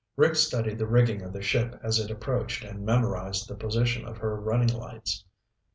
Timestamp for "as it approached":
1.83-2.63